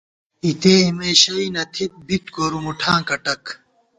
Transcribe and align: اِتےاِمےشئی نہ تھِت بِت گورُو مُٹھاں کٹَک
اِتےاِمےشئی 0.45 1.45
نہ 1.55 1.63
تھِت 1.73 1.91
بِت 2.07 2.25
گورُو 2.35 2.59
مُٹھاں 2.65 2.99
کٹَک 3.07 3.43